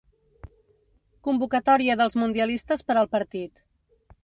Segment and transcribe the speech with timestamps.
[1.27, 3.65] Convocatòria dels mundialistes per al partit.